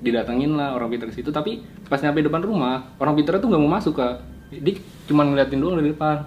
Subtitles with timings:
[0.00, 1.30] didatengin lah orang pintar ke situ.
[1.30, 4.24] Tapi pas nyampe depan rumah orang pintar tuh nggak mau masuk kak.
[4.50, 4.74] Dia
[5.06, 6.26] cuma ngeliatin doang dari depan.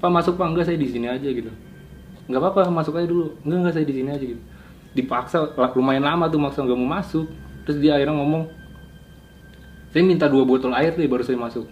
[0.00, 0.46] Pak masuk pak?
[0.48, 1.52] Enggak saya di sini aja gitu.
[2.30, 3.36] Nggak apa-apa masuk aja dulu.
[3.44, 4.42] Enggak enggak saya di sini aja gitu.
[4.96, 5.36] Dipaksa
[5.76, 7.28] lumayan lama tuh maksa nggak mau masuk.
[7.68, 8.48] Terus dia akhirnya ngomong
[9.90, 11.66] saya minta dua botol air deh baru saya masuk.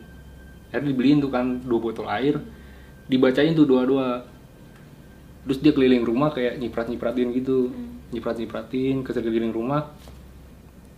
[0.68, 2.36] Akhirnya dibeliin tuh kan dua botol air.
[3.08, 4.26] Dibacain tuh dua-dua.
[5.48, 7.72] Terus dia keliling rumah kayak nyiprat nyipratin gitu.
[8.12, 9.88] Nyiprat nyipratin ke sekeliling rumah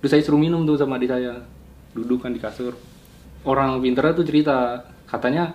[0.01, 1.45] terus saya suruh minum tuh sama adik saya.
[1.93, 2.74] Duduk kan di kasur.
[3.45, 5.55] Orang pinternya tuh cerita katanya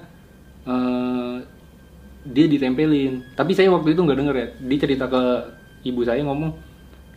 [0.66, 1.36] eh,
[2.26, 3.36] dia ditempelin.
[3.38, 4.48] Tapi saya waktu itu nggak denger ya.
[4.62, 5.24] Dia cerita ke
[5.86, 6.54] ibu saya ngomong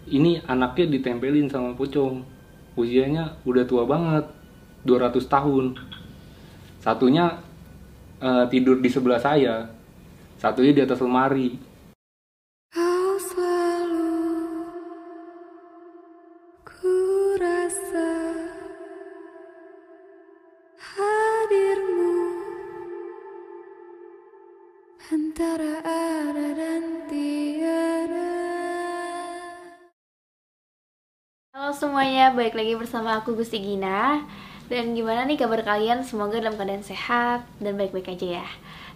[0.08, 2.24] ini anaknya ditempelin sama pocong.
[2.78, 4.24] Usianya udah tua banget
[4.88, 5.76] 200 tahun.
[6.80, 7.38] Satunya
[8.24, 9.68] eh, tidur di sebelah saya.
[10.40, 11.67] Satunya di atas lemari
[31.78, 34.26] semuanya, balik lagi bersama aku Gusti Gina.
[34.66, 36.02] Dan gimana nih kabar kalian?
[36.02, 38.46] Semoga dalam keadaan sehat dan baik-baik aja ya.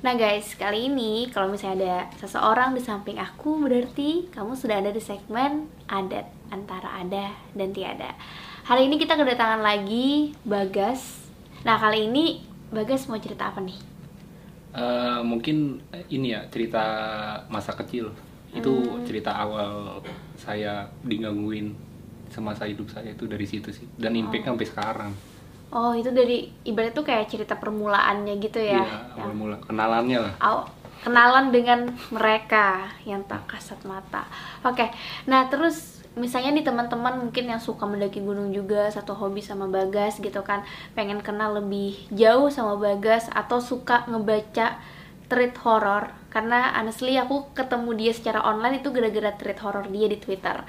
[0.02, 4.91] Nah guys, kali ini kalau misalnya ada seseorang di samping aku Berarti kamu sudah ada
[4.91, 8.19] di segmen adat antara ada dan tiada.
[8.66, 11.22] Hari ini kita kedatangan lagi Bagas.
[11.62, 12.42] Nah kali ini
[12.74, 13.78] Bagas mau cerita apa nih?
[14.74, 15.78] Eh, mungkin
[16.11, 16.83] ini ya cerita
[17.46, 18.11] masa kecil.
[18.50, 20.02] Itu cerita awal
[20.34, 21.92] saya digangguin
[22.33, 23.86] semasa hidup saya itu dari situ sih.
[23.94, 25.12] Dan impact sampai sekarang.
[25.72, 28.84] Oh itu dari ibarat tuh kayak cerita permulaannya gitu ya?
[28.84, 30.33] Iya, awal mula kenalannya lah.
[30.41, 30.69] Aw-
[31.02, 34.22] kenalan dengan mereka yang tak kasat mata.
[34.62, 34.86] Oke,
[35.27, 40.22] nah terus misalnya nih teman-teman mungkin yang suka mendaki gunung juga satu hobi sama Bagas
[40.22, 40.62] gitu kan,
[40.94, 44.78] pengen kenal lebih jauh sama Bagas atau suka ngebaca
[45.27, 46.14] treat horror?
[46.30, 50.62] Karena honestly aku ketemu dia secara online itu gara-gara treat horror dia di Twitter.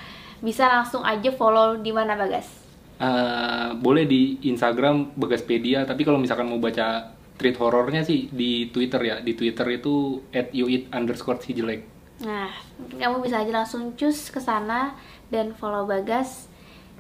[0.44, 2.64] Bisa langsung aja follow di mana Bagas?
[3.00, 9.02] Eh, boleh di Instagram Bagaspedia tapi kalau misalkan mau baca treat horornya sih di Twitter
[9.02, 12.54] ya di Twitter itu at yuit underscore si jelek Nah,
[12.96, 14.96] kamu bisa aja langsung cus ke sana
[15.34, 16.48] dan follow Bagas.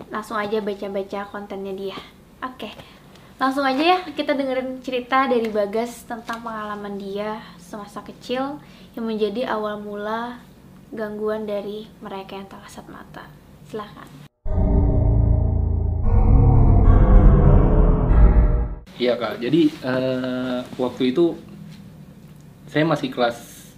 [0.10, 2.00] Langsung aja baca-baca kontennya dia.
[2.42, 2.74] Oke.
[3.38, 8.60] Langsung aja ya kita dengerin cerita dari Bagas tentang pengalaman dia semasa kecil
[8.98, 10.42] yang menjadi awal mula
[10.94, 13.26] gangguan dari mereka yang tak kasat mata.
[13.66, 14.06] Silahkan.
[18.94, 21.34] Iya kak, jadi eh, waktu itu
[22.70, 23.74] saya masih kelas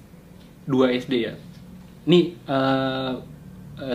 [0.68, 1.34] 2 SD ya.
[2.04, 3.12] Nih eh,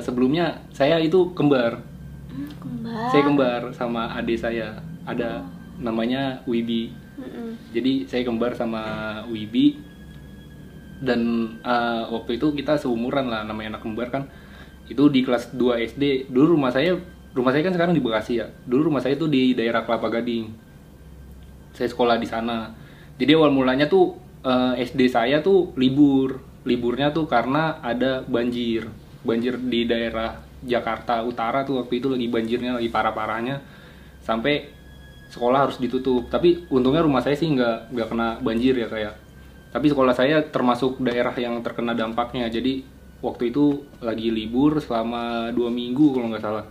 [0.01, 1.85] sebelumnya saya itu kembar,
[2.57, 3.13] Kembar.
[3.13, 5.45] saya kembar sama adik saya, ada
[5.77, 6.97] namanya Wibi.
[7.21, 7.53] Mm-mm.
[7.77, 8.83] Jadi saya kembar sama
[9.29, 9.90] Wibi
[11.01, 11.21] dan
[11.65, 14.29] eh, waktu itu kita seumuran lah namanya anak kembar kan.
[14.87, 16.29] Itu di kelas 2 SD.
[16.29, 16.95] Dulu rumah saya,
[17.33, 18.47] rumah saya kan sekarang di Bekasi ya.
[18.69, 20.71] Dulu rumah saya itu di daerah Kelapa Gading
[21.75, 22.77] saya sekolah di sana.
[23.17, 28.89] Jadi awal mulanya tuh eh, SD saya tuh libur, liburnya tuh karena ada banjir,
[29.25, 33.65] banjir di daerah Jakarta Utara tuh waktu itu lagi banjirnya lagi parah-parahnya,
[34.21, 34.69] sampai
[35.33, 36.29] sekolah harus ditutup.
[36.29, 39.15] Tapi untungnya rumah saya sih nggak nggak kena banjir ya kayak.
[39.71, 42.51] Tapi sekolah saya termasuk daerah yang terkena dampaknya.
[42.51, 42.83] Jadi
[43.23, 46.67] waktu itu lagi libur selama dua minggu kalau nggak salah.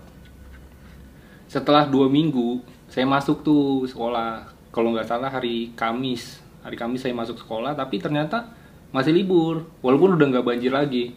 [1.47, 2.59] Setelah dua minggu
[2.91, 4.51] saya masuk tuh sekolah.
[4.69, 6.43] Kalau nggak salah hari Kamis.
[6.61, 8.51] Hari Kamis saya masuk sekolah tapi ternyata
[8.91, 9.63] masih libur.
[9.79, 11.15] Walaupun udah nggak banjir lagi.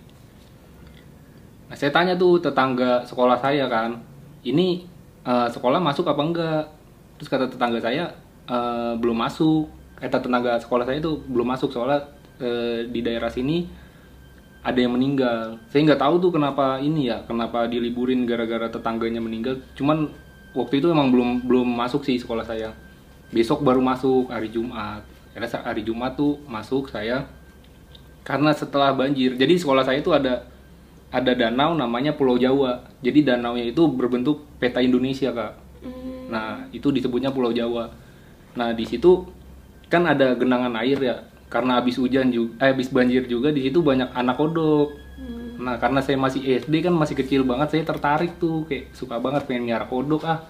[1.66, 3.98] Nah saya tanya tuh tetangga sekolah saya kan
[4.46, 4.86] ini
[5.26, 6.64] eh, sekolah masuk apa enggak?
[7.18, 8.06] Terus kata tetangga saya
[8.46, 12.10] "Eh, belum masuk kata tetangga sekolah saya itu belum masuk soalnya
[12.42, 13.70] eh, di daerah sini
[14.62, 15.58] ada yang meninggal.
[15.70, 19.58] Saya nggak tahu tuh kenapa ini ya, kenapa diliburin gara-gara tetangganya meninggal.
[19.74, 20.06] Cuman
[20.54, 22.70] waktu itu emang belum belum masuk sih sekolah saya.
[23.34, 25.02] Besok baru masuk hari Jumat.
[25.34, 27.26] Karena hari Jumat tuh masuk saya
[28.22, 29.34] karena setelah banjir.
[29.34, 30.46] Jadi sekolah saya itu ada
[31.10, 32.86] ada danau namanya Pulau Jawa.
[33.02, 35.52] Jadi danaunya itu berbentuk peta Indonesia kak.
[35.82, 37.92] Hmm, Nah, itu disebutnya Pulau Jawa.
[38.56, 39.26] Nah, di situ
[39.92, 41.16] kan ada genangan air ya.
[41.52, 44.96] Karena habis hujan juga, eh, habis banjir juga di situ banyak anak kodok.
[45.20, 45.60] hmm.
[45.60, 49.44] Nah, karena saya masih SD kan masih kecil banget, saya tertarik tuh kayak suka banget
[49.44, 50.48] pengen nyara kodok ah.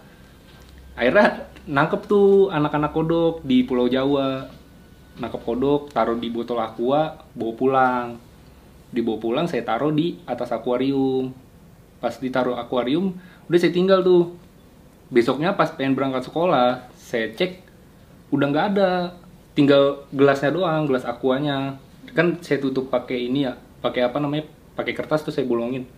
[0.95, 4.47] Akhirnya nangkep tuh anak-anak kodok di Pulau Jawa.
[5.19, 8.07] Nangkep kodok, taruh di botol aqua, bawa pulang.
[8.95, 11.35] Dibawa pulang saya taruh di atas akuarium.
[11.99, 13.19] Pas ditaruh akuarium,
[13.51, 14.39] udah saya tinggal tuh
[15.13, 17.61] besoknya pas pengen berangkat sekolah saya cek
[18.33, 19.13] udah nggak ada
[19.53, 21.77] tinggal gelasnya doang gelas aquanya.
[22.13, 24.47] Kan saya tutup pakai ini ya pakai apa namanya
[24.77, 25.89] pakai kertas terus saya bolongin.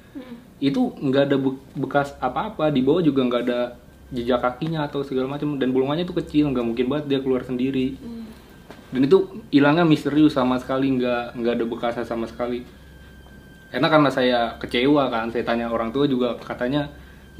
[0.62, 3.60] Itu nggak ada be- bekas apa-apa di bawah juga nggak ada
[4.14, 7.98] jejak kakinya atau segala macam dan bolongannya itu kecil nggak mungkin banget dia keluar sendiri.
[8.94, 12.62] Dan itu hilangnya misterius sama sekali nggak nggak ada bekasnya sama sekali.
[13.74, 16.86] Karena karena saya kecewa kan saya tanya orang tua juga katanya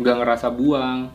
[0.03, 1.15] nggak ngerasa buang.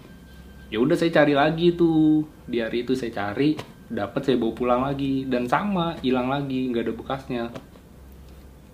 [0.72, 4.81] Ya udah saya cari lagi tuh di hari itu saya cari dapat saya bawa pulang
[4.86, 5.25] lagi.
[5.25, 7.44] Dan sama hilang lagi nggak ada bekasnya.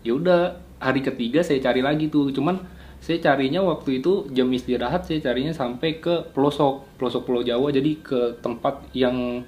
[0.06, 2.30] Ya udah hari ketiga saya cari lagi tuh.
[2.30, 2.62] Cuman
[3.00, 7.72] saya carinya waktu itu jam istirahat saya carinya sampai ke pelosok pelosok pulau Jawa.
[7.72, 9.42] Jadi ke tempat yang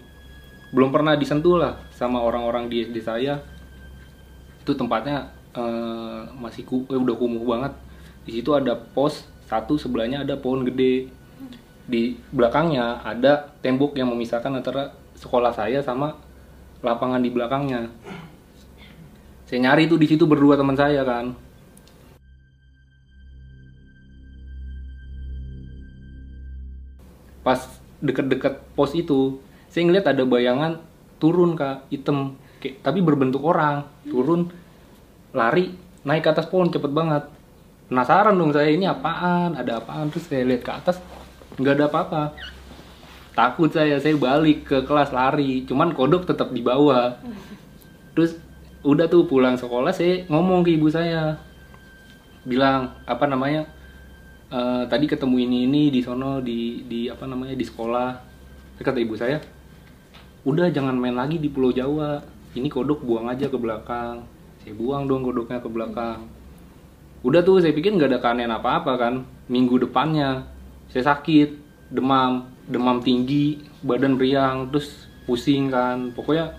[0.72, 3.40] belum pernah disentuh lah sama orang-orang di SD saya.
[4.64, 7.74] Itu tempatnya eh, masih ku, eh, udah kumuh banget.
[8.28, 11.08] Di situ ada pos satu sebelahnya ada pohon gede.
[11.88, 16.14] Di belakangnya ada tembok yang memisahkan antara sekolah saya sama
[16.86, 17.90] lapangan di belakangnya.
[19.50, 21.34] Saya nyari tuh di situ berdua teman saya kan.
[27.42, 27.60] Pas
[28.04, 29.42] deket-deket pos itu
[29.72, 30.84] saya ngeliat ada bayangan
[31.18, 32.38] turun kak hitam.
[32.62, 33.88] Kayak tapi berbentuk orang.
[34.06, 34.52] Turun
[35.34, 35.74] lari
[36.06, 37.26] naik ke atas pohon cepet banget.
[37.88, 39.56] Penasaran dong saya ini apaan?
[39.56, 40.12] Ada apaan?
[40.12, 41.00] Terus saya lihat ke atas
[41.58, 42.24] nggak ada apa-apa
[43.38, 45.62] takut saya saya balik ke kelas lari.
[45.70, 47.14] Cuman kodok tetap di bawah.
[48.18, 48.42] Terus
[48.82, 51.38] udah tuh pulang sekolah saya ngomong ke ibu saya.
[52.42, 53.70] Bilang apa namanya
[54.50, 58.10] "Eh, tadi ketemu ini ini di sono di di apa namanya di sekolah.
[58.82, 59.38] Kata ibu saya
[60.42, 62.18] udah jangan main lagi di Pulau Jawa.
[62.58, 64.26] Ini kodok buang aja ke belakang.
[64.66, 66.26] Saya buang dong kodoknya ke belakang.
[67.22, 69.14] Udah tuh saya pikir nggak ada keanehan apa apa kan
[69.46, 70.50] minggu depannya.
[70.90, 71.54] Saya sakit
[71.94, 76.12] demam demam tinggi badan riang terus pusing kan.
[76.12, 76.54] Pokoknya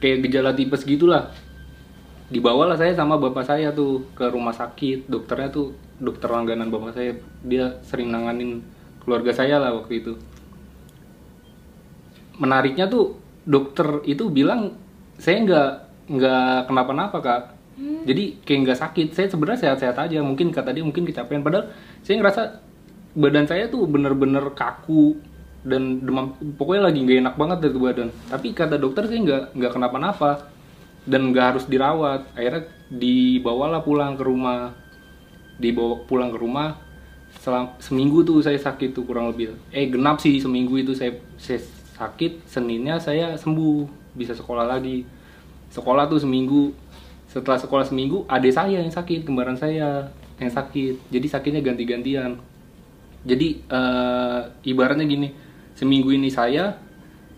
[0.00, 1.32] kayak gejala tipes gitulah.
[2.26, 5.06] Dibawalah saya sama bapak saya tuh ke rumah sakit.
[5.06, 7.12] Dokternya tuh dokter langganan bapak saya.
[7.46, 8.64] Dia sering nanganin
[9.04, 10.12] keluarga saya lah waktu itu.
[12.36, 13.16] Menariknya tuh
[13.46, 14.74] dokter itu bilang
[15.16, 15.70] saya nggak
[16.10, 17.42] nggak kenapa-napa kak.
[17.76, 19.08] Jadi kayak nggak sakit.
[19.12, 20.18] Saya sebenarnya sehat-sehat aja.
[20.24, 21.44] Mungkin kata dia mungkin kecapean.
[21.44, 21.70] Padahal
[22.02, 22.42] saya ngerasa
[23.16, 25.16] badan saya tuh bener-bener kaku
[25.64, 26.36] dan demam.
[26.60, 28.08] Pokoknya lagi nggak enak banget dari badan.
[28.28, 30.52] Tapi kata dokter saya nggak nggak kenapa-napa
[31.08, 32.28] dan nggak harus dirawat.
[32.36, 34.76] Akhirnya dibawalah pulang ke rumah.
[35.56, 36.76] Dibawa pulang ke rumah
[37.40, 39.56] selam, seminggu tuh saya sakit tuh kurang lebih.
[39.72, 41.60] Eh genap sih seminggu itu saya, saya
[41.96, 42.44] sakit.
[42.46, 45.08] Seninnya saya sembuh bisa sekolah lagi.
[45.72, 46.72] Sekolah tuh seminggu.
[47.26, 51.10] Setelah sekolah seminggu adik saya yang sakit kembaran saya yang sakit.
[51.12, 52.55] Jadi sakitnya ganti-gantian
[53.26, 54.40] jadi eh,
[54.70, 55.34] ibaratnya gini
[55.74, 56.78] seminggu ini saya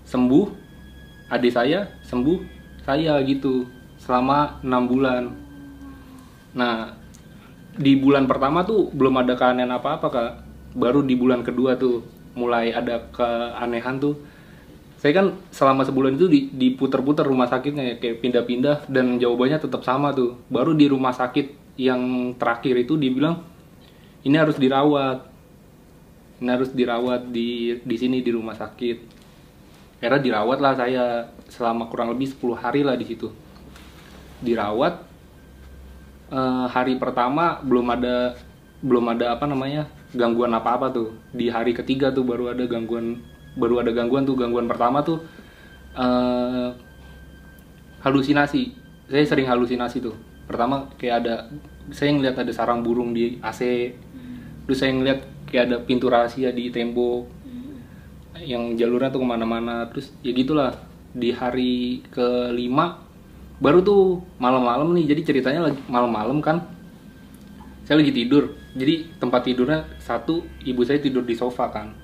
[0.04, 0.46] sembuh
[1.32, 2.38] adik saya sembuh
[2.84, 3.64] saya gitu
[4.00, 5.22] selama enam bulan.
[6.56, 6.92] Nah
[7.76, 10.32] di bulan pertama tuh belum ada keanehan apa-apa kak.
[10.76, 12.04] Baru di bulan kedua tuh
[12.36, 14.16] mulai ada keanehan tuh.
[14.98, 19.84] Saya kan selama sebulan itu di- diputer-puter rumah sakitnya ya kayak pindah-pindah dan jawabannya tetap
[19.84, 20.40] sama tuh.
[20.50, 23.44] Baru di rumah sakit yang terakhir itu dibilang
[24.26, 25.27] ini harus dirawat
[26.42, 29.18] harus dirawat di di sini di rumah sakit.
[29.98, 31.04] Akhirnya dirawat lah saya
[31.50, 33.34] selama kurang lebih 10 hari lah di situ.
[34.38, 35.02] Dirawat
[36.30, 38.38] eh, hari pertama belum ada
[38.78, 41.08] belum ada apa namanya gangguan apa-apa tuh.
[41.34, 43.18] Di hari ketiga tuh baru ada gangguan
[43.58, 45.18] baru ada gangguan tuh gangguan pertama tuh
[45.98, 46.70] eh,
[48.06, 48.86] halusinasi.
[49.10, 50.14] Saya sering halusinasi tuh.
[50.46, 51.34] Pertama kayak ada
[51.90, 53.92] saya ngeliat ada sarang burung di AC
[54.68, 57.26] terus saya ngeliat kayak ada pintu rahasia di tembok
[58.44, 59.88] yang jalurnya tuh ke mana-mana.
[59.90, 60.76] Terus ya gitulah
[61.16, 63.02] di hari kelima
[63.58, 66.62] baru tuh malam-malam nih jadi ceritanya lagi malam-malam kan.
[67.88, 71.96] Saya lagi tidur jadi tempat tidurnya satu ibu saya tidur di sofa kan.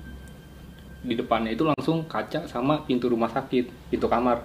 [1.05, 4.41] Di depannya itu langsung kaca sama pintu rumah sakit pintu kamar.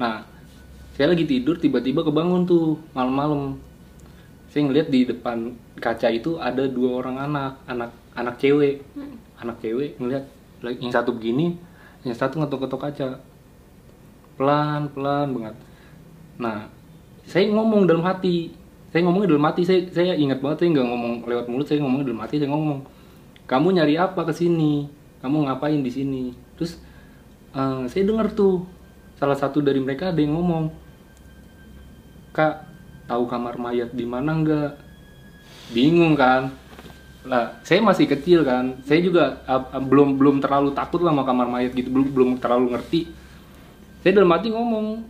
[0.00, 0.24] Nah
[0.96, 3.60] saya lagi tidur tiba-tiba kebangun tuh malam-malam.
[4.48, 8.82] Saya ngeliat di depan kaca itu ada dua orang anak anak anak cewek.
[9.38, 10.24] Anak cewek ngeliat
[10.64, 11.60] yang satu begini
[12.06, 13.08] yang satu ngetok-ngetok kaca.
[14.38, 15.56] Pelan pelan banget.
[16.40, 16.70] Nah
[17.26, 18.54] saya ngomong dalam hati.
[18.94, 19.62] Saya ngomongnya dalam hati.
[19.66, 22.78] Saya saya ingat banget saya nggak ngomong lewat mulut saya ngomong dalam hati saya ngomong
[23.44, 24.88] kamu nyari apa ke sini?
[25.20, 26.24] Kamu ngapain di sini?
[26.56, 26.80] Terus
[27.52, 28.64] eh, saya dengar tuh
[29.18, 30.72] salah satu dari mereka ada yang ngomong
[32.34, 32.66] kak
[33.06, 34.72] tahu kamar mayat di mana nggak?
[35.72, 36.52] Bingung kan
[37.24, 38.76] lah saya masih kecil kan.
[38.84, 41.88] Saya juga ah, belum belum terlalu takut lah sama kamar mayat gitu.
[41.88, 43.08] Belum belum terlalu ngerti.
[44.04, 45.00] Saya dalam hati ngomong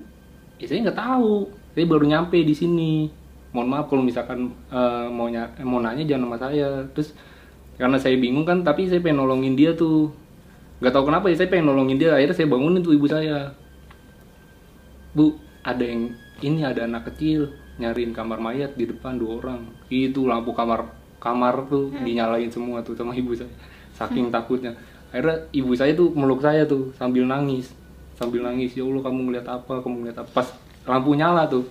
[0.63, 1.51] ya saya nggak tahu.
[1.75, 3.11] Saya baru nyampe di sini.
[3.55, 6.69] Mohon maaf kalau misalkan eh, mau nya- mau nanya jangan sama saya.
[6.95, 7.15] Terus
[7.75, 10.15] karena saya bingung kan tapi saya pengen nolongin dia tuh.
[10.79, 12.15] Nggak tahu kenapa ya saya pengen nolongin dia.
[12.15, 13.59] Akhirnya saya bangunin tuh ibu saya.
[15.15, 15.35] Bu
[15.67, 19.67] ada yang ini ada anak kecil nyariin kamar mayat di depan dua orang.
[19.91, 23.49] Itu lampu kamar kamar tuh dinyalain semua tuh sama ibu saya.
[23.97, 24.77] Saking takutnya.
[25.09, 27.73] Akhirnya ibu saya tuh meluk saya tuh sambil nangis.
[28.21, 29.81] Sambil nangis ya allah kamu ngeliat apa?
[29.81, 30.29] Kamu ngeliat apa?
[30.29, 30.53] Pas
[30.85, 31.65] lampu nyala tuh.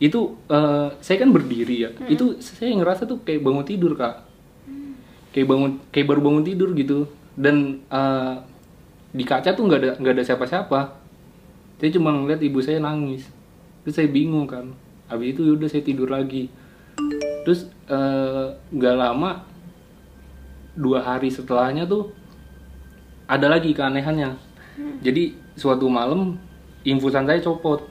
[0.00, 1.90] Itu eh, saya kan berdiri ya.
[2.08, 4.24] Itu saya ngerasa tuh kayak bangun tidur kak.
[5.36, 7.04] Kayak bangun kayak baru bangun tidur gitu.
[7.36, 8.34] Dan eh,
[9.12, 10.80] di kaca tuh nggak ada nggak ada siapa-siapa.
[11.76, 13.28] Saya cuma ngeliat ibu saya nangis.
[13.84, 14.72] Terus saya bingung kan.
[15.12, 16.48] Habis itu yaudah saya tidur lagi
[17.46, 19.46] terus eh, nggak lama
[20.74, 22.10] dua hari setelahnya tuh
[23.30, 24.34] ada lagi keanehannya.
[25.00, 26.34] Jadi suatu malam
[26.82, 27.86] infusan saya copot.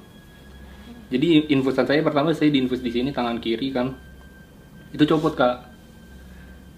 [1.07, 3.95] Jadi infusan saya pertama saya diinfus di sini tangan kiri kan.
[4.91, 5.71] Itu copot kak.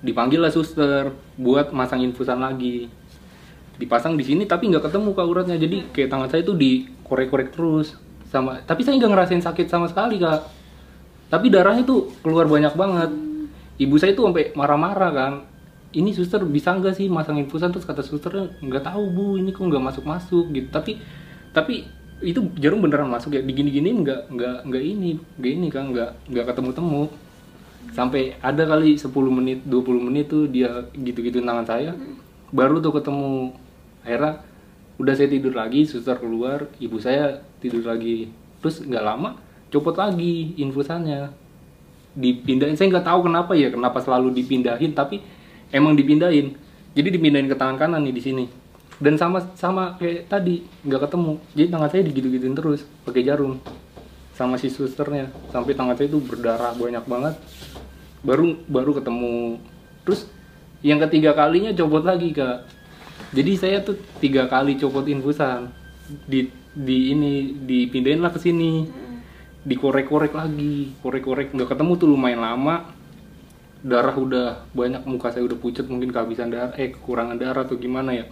[0.06, 2.90] Dipanggil lah suster buat masang infusan lagi.
[3.82, 5.58] Dipasang di sini tapi nggak ketemu kak uratnya.
[5.58, 10.20] Jadi kayak tangan saya tuh dikorek-korek terus sama tapi saya nggak ngerasain sakit sama sekali
[10.20, 10.44] kak
[11.28, 13.12] tapi darahnya tuh keluar banyak banget.
[13.78, 15.34] Ibu saya tuh sampai marah-marah kan.
[15.92, 18.32] Ini suster bisa nggak sih masang infusan terus kata suster
[18.64, 19.26] nggak tahu bu.
[19.40, 20.68] Ini kok nggak masuk masuk gitu.
[20.72, 21.00] Tapi
[21.52, 21.84] tapi
[22.24, 23.42] itu jarum beneran masuk ya.
[23.44, 27.04] Digini gini nggak nggak nggak ini nggak ini kan nggak nggak ketemu temu
[27.88, 31.92] sampai ada kali 10 menit 20 menit tuh dia gitu-gitu tangan saya.
[32.56, 33.52] Baru tuh ketemu.
[34.08, 34.40] Akhirnya
[34.98, 38.32] udah saya tidur lagi suster keluar ibu saya tidur lagi.
[38.64, 41.32] Terus nggak lama copot lagi infusannya.
[42.18, 42.74] Dipindahin.
[42.74, 45.22] Saya nggak tahu kenapa ya kenapa selalu dipindahin tapi
[45.70, 46.56] emang dipindahin.
[46.98, 48.46] Jadi dipindahin ke tangan kanan nih di sini.
[48.98, 51.34] Dan sama sama kayak tadi nggak ketemu.
[51.54, 53.62] Jadi tangan saya digitu-gituin terus pakai jarum.
[54.34, 55.30] Sama si susternya.
[55.54, 57.36] Sampai tangan saya itu berdarah banyak banget.
[58.26, 59.62] Baru baru ketemu.
[60.02, 60.26] Terus
[60.82, 62.66] yang ketiga kalinya copot lagi kak.
[63.34, 65.70] Jadi saya tuh tiga kali copot infusan.
[66.26, 68.86] Di di ini dipindahin lah ke sini
[69.68, 71.52] dikorek-korek lagi korek-korek.
[71.52, 72.88] Nggak ketemu tuh lumayan lama.
[73.84, 78.16] Darah udah banyak muka saya udah pucat mungkin kehabisan darah eh kekurangan darah atau gimana
[78.16, 78.26] ya.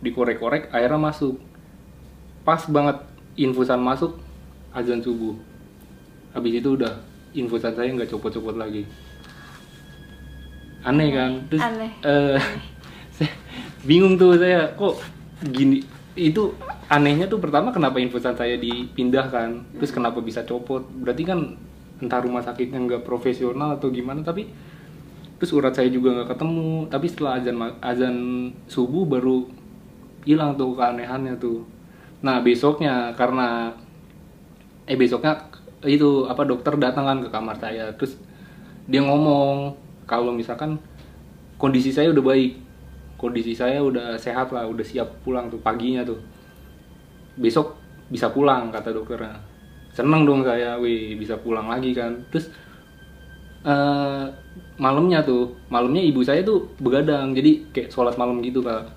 [0.00, 1.38] Dikorek-korek airnya masuk.
[2.42, 2.98] Pas banget
[3.38, 4.18] infusan masuk
[4.72, 5.36] azan subuh.
[6.32, 6.96] Habis itu udah
[7.36, 8.88] infusan saya nggak copot-copot lagi.
[10.82, 11.14] Aneh.
[11.14, 11.32] kan?
[11.46, 11.92] Terus Aneh.
[12.02, 12.40] eh,
[13.16, 13.30] saya
[13.86, 14.98] bingung tuh saya kok
[15.54, 15.86] gini?
[16.18, 16.56] Itu
[16.92, 20.84] anehnya tuh pertama kenapa infusan saya dipindahkan terus kenapa bisa copot?
[20.84, 21.56] Berarti kan
[22.04, 24.52] entah rumah sakitnya nggak profesional atau gimana tapi
[25.40, 26.92] terus urat saya juga nggak ketemu.
[26.92, 28.16] Tapi setelah azan azan
[28.68, 29.48] subuh baru
[30.28, 31.64] hilang tuh keanehannya tuh.
[32.20, 33.72] Nah besoknya karena
[34.84, 35.48] eh besoknya
[35.88, 37.88] itu apa dokter datang kan ke kamar saya.
[37.96, 38.20] Terus
[38.84, 39.72] dia ngomong
[40.04, 40.76] kalau misalkan
[41.56, 42.52] kondisi saya udah baik
[43.16, 46.18] kondisi saya udah sehat lah udah siap pulang tuh paginya tuh
[47.36, 47.78] besok
[48.12, 49.40] bisa pulang kata dokternya.
[49.92, 52.12] Seneng dong saya wih bisa pulang lagi kan.
[52.32, 52.48] Terus
[53.62, 54.24] eh
[54.76, 57.32] malamnya tuh malamnya ibu saya tuh begadang.
[57.32, 58.88] Jadi kayak sholat malam gitu kak.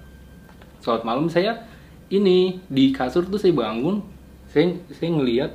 [0.84, 1.64] Sholat malam saya
[2.12, 4.04] ini di kasur tuh saya bangun
[4.52, 5.52] saya saya ngelihat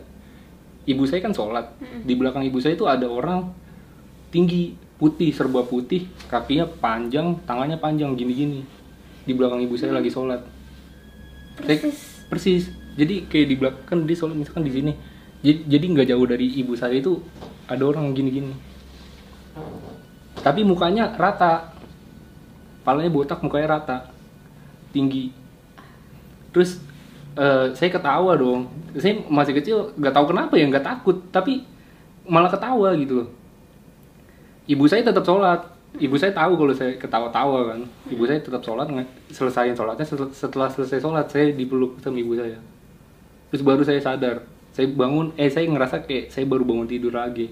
[0.89, 1.69] ibu saya kan sholat.
[2.05, 3.53] Di belakang ibu saya tuh ada orang
[4.33, 8.65] tinggi putih serba putih kakinya panjang tangannya panjang gini-gini.
[9.25, 10.41] Di belakang ibu saya lagi sholat.
[11.61, 12.71] Saya- Persis.
[12.95, 14.93] jadi kayak di belakang kan dia sholat misalkan di sini
[15.41, 17.17] jadi jadi nggak jauh dari ibu saya itu
[17.65, 18.53] ada orang gini-gini.
[20.41, 21.73] Tapi mukanya rata.
[22.85, 23.97] Palanya botak mukanya rata.
[24.93, 25.33] Tinggi.
[26.53, 26.77] Terus
[27.41, 28.69] eh, saya ketawa dong.
[29.01, 31.17] Saya masih kecil nggak tahu kenapa ya nggak takut.
[31.33, 31.65] Tapi
[32.29, 33.29] malah ketawa gitu loh.
[34.69, 37.81] Ibu saya tetap sholat ibu saya tahu kalau saya ketawa-tawa kan.
[38.07, 38.87] Ibu saya tetap sholat
[39.35, 42.61] selesaiin sholatnya Setel- setelah selesai sholat saya dipeluk sama ibu saya.
[43.51, 47.51] Terus baru saya sadar saya bangun eh saya ngerasa kayak saya baru bangun tidur lagi.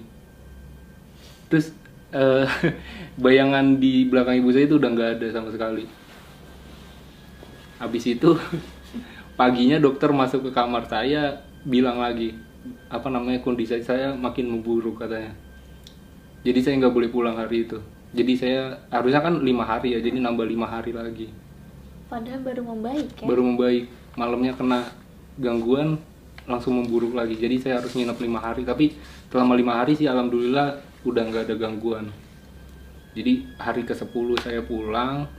[1.51, 1.75] Terus
[2.15, 2.47] eh,
[3.23, 5.83] bayangan di belakang ibu saya itu udah nggak ada sama sekali.
[7.83, 8.39] Habis itu
[9.39, 12.39] paginya dokter masuk ke kamar saya bilang lagi
[12.87, 15.35] apa namanya kondisi saya makin memburuk katanya.
[16.47, 20.17] Jadi saya nggak boleh pulang hari itu jadi saya harusnya kan lima hari ya jadi
[20.17, 21.29] nambah lima hari lagi.
[22.09, 23.25] Padahal baru membaik ya.
[23.29, 23.85] baru membaik
[24.17, 24.89] malamnya kena
[25.37, 26.01] gangguan
[26.49, 27.37] langsung memburuk lagi.
[27.37, 28.65] Jadi saya harus nginep lima hari.
[28.65, 28.97] Tapi
[29.29, 32.09] selama lima hari sih alhamdulillah udah nggak ada gangguan.
[33.13, 34.09] Jadi hari ke 10
[34.41, 35.29] saya pulang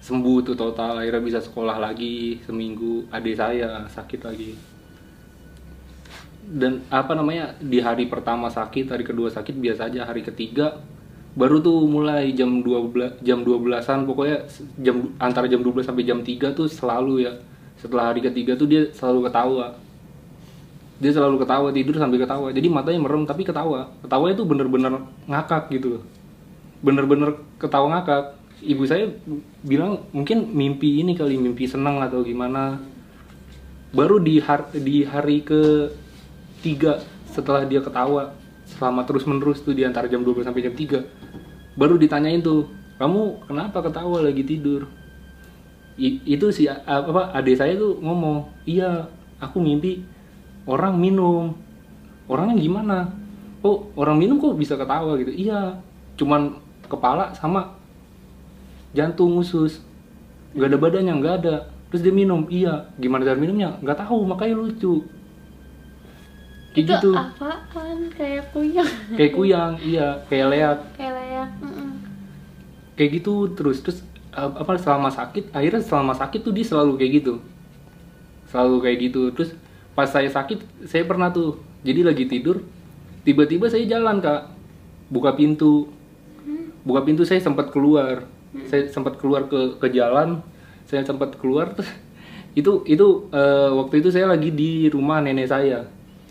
[0.00, 1.04] sembuh tuh total.
[1.04, 3.04] Akhirnya bisa sekolah lagi seminggu.
[3.12, 4.77] Adik saya sakit lagi
[6.48, 10.80] dan apa namanya di hari pertama sakit hari kedua sakit biasa aja hari ketiga
[11.38, 14.48] baru tuh mulai jam 12 jam 12-an pokoknya
[14.80, 17.32] jam antara jam 12 sampai jam 3 tuh selalu ya.
[17.78, 19.78] Setelah hari ketiga tuh dia selalu ketawa.
[20.98, 22.50] Dia selalu ketawa tidur sambil ketawa.
[22.50, 23.86] Jadi matanya merem tapi ketawa.
[24.02, 24.98] Ketawa itu bener-bener
[25.30, 26.02] ngakak gitu
[26.82, 28.38] bener-bener ketawa ngakak.
[28.58, 29.06] Ibu saya
[29.62, 32.82] bilang mungkin mimpi ini kali mimpi senang atau gimana.
[33.94, 35.86] Baru di hari, di hari ke
[36.60, 38.34] tiga setelah dia ketawa
[38.68, 43.46] selama terus menerus tuh di antara jam 12 sampai jam 3 baru ditanyain tuh kamu
[43.46, 44.90] kenapa ketawa lagi tidur?
[45.98, 49.06] I- itu si apa adik saya tuh ngomong iya
[49.38, 50.02] aku mimpi
[50.66, 51.54] orang minum.
[52.28, 52.98] Orangnya gimana?
[53.62, 55.14] Oh orang minum kok bisa ketawa?
[55.22, 55.30] gitu.
[55.30, 55.78] Iya
[56.18, 56.58] cuman
[56.90, 57.78] kepala sama
[58.90, 59.78] jantung usus
[60.58, 61.56] nggak ada badannya nggak ada.
[61.88, 63.78] Terus dia minum iya gimana cara minumnya?
[63.78, 65.06] Nggak tahu makanya lucu
[66.74, 67.10] kayak itu gitu.
[67.16, 67.98] apaan?
[68.12, 68.90] Kayak kuyang.
[69.16, 70.08] Kayak kuyang iya.
[70.28, 70.78] Kayak leak.
[70.96, 71.90] Kayak layak Mm-mm.
[72.98, 74.02] kayak gitu terus terus
[74.34, 77.34] uh, apa selama sakit akhirnya selama sakit tuh dia selalu kayak gitu.
[78.50, 79.22] Selalu kayak gitu.
[79.32, 79.50] Terus
[79.94, 82.62] pas saya sakit saya pernah tuh jadi lagi tidur
[83.22, 84.50] tiba-tiba saya jalan kak.
[85.08, 85.88] Buka pintu.
[86.84, 88.28] Buka pintu saya sempat keluar.
[88.68, 90.44] Saya sempat keluar ke ke jalan.
[90.88, 91.88] Saya sempat keluar terus
[92.56, 95.86] itu itu eh, waktu itu saya lagi di rumah nenek saya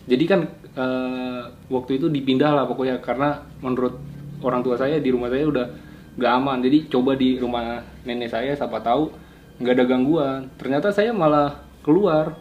[0.07, 0.41] jadi kan
[0.79, 3.99] eh, waktu itu dipindah lah pokoknya karena menurut
[4.39, 5.67] orang tua saya di rumah saya udah
[6.15, 6.63] gak aman.
[6.63, 9.11] Jadi coba di rumah nenek saya siapa tahu
[9.59, 10.47] nggak ada gangguan.
[10.55, 12.39] Ternyata saya malah keluar.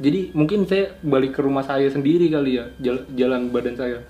[0.00, 4.00] Jadi mungkin saya balik ke rumah saya sendiri kali ya jal- jalan badan saya.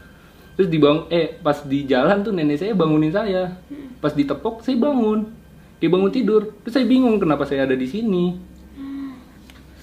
[0.55, 3.57] Terus dibang eh pas di jalan tuh nenek saya bangunin saya.
[3.99, 5.33] Pas ditepok saya bangun.
[5.81, 6.43] Kayak bangun tidur.
[6.63, 8.50] Terus saya bingung kenapa saya ada di sini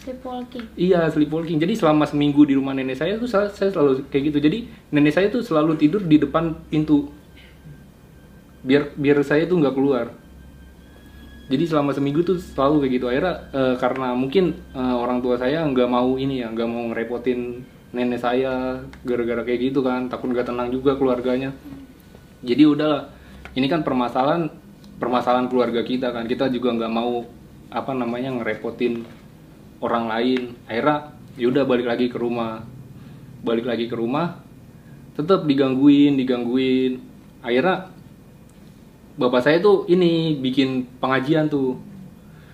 [0.07, 4.37] sleepwalking iya sleepwalking jadi selama seminggu di rumah nenek saya tuh saya, selalu kayak gitu.
[4.39, 4.57] Jadi
[4.93, 7.11] nenek saya tuh selalu tidur di depan pintu.
[8.63, 10.13] Biar biar saya tuh nggak keluar.
[11.47, 13.05] Jadi selama seminggu tuh selalu kayak gitu.
[13.07, 17.63] Akhirnya eh, karena mungkin eh, orang tua saya nggak mau ini ya nggak mau ngerepotin
[17.95, 20.11] nenek saya gara-gara kayak gitu kan.
[20.11, 21.55] Takut nggak tenang juga keluarganya.
[22.43, 23.13] Jadi udahlah.
[23.57, 24.51] Ini kan permasalahan
[25.01, 26.27] permasalahan keluarga kita kan.
[26.27, 27.25] Kita juga nggak mau
[27.67, 29.03] apa namanya ngerepotin
[29.83, 30.41] orang lain.
[30.65, 32.65] Akhirnya yaudah balik lagi ke rumah.
[33.41, 34.47] Balik lagi ke rumah
[35.17, 37.01] tetap digangguin digangguin.
[37.41, 37.89] Akhirnya
[39.17, 41.81] bapak saya tuh ini bikin pengajian tuh.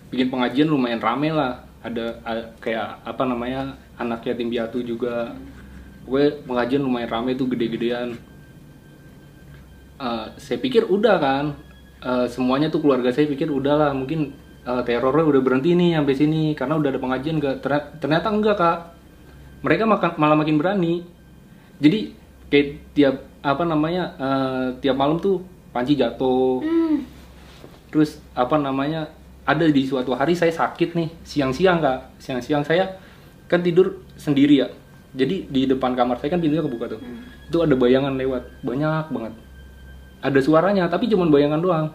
[0.07, 1.67] Bikin pengajian lumayan rame lah.
[1.83, 2.23] Ada
[2.63, 5.36] kayak apa namanya anak yatim piatu juga.
[6.07, 8.15] Pokoknya pengajian lumayan rame tuh gede-gedean.
[9.99, 11.45] Eh, saya pikir udah kan.
[11.99, 14.31] Eh, semuanya tuh keluarga saya pikir udahlah mungkin
[14.63, 16.43] eh, terornya udah berhenti nih sampai sini.
[16.56, 17.63] Karena udah ada pengajian gak
[17.99, 18.78] ternyata enggak kak.
[19.63, 21.04] Mereka makan malah makin berani.
[21.80, 22.15] Jadi
[22.52, 25.43] kayak tiap apa namanya eh, tiap malam tuh
[25.76, 26.62] panci jatuh.
[26.63, 26.97] Hmm.
[27.93, 29.06] terus apa namanya
[29.45, 32.17] ada di suatu hari saya sakit nih siang-siang kak.
[32.17, 32.97] Siang-siang saya
[33.45, 34.67] kan tidur sendiri ya.
[35.13, 37.02] Jadi di depan kamar saya kan pintunya kebuka tuh.
[37.45, 39.34] Itu ada bayangan lewat banyak banget.
[40.26, 41.88] Ada suaranya tapi cuman bayangan doang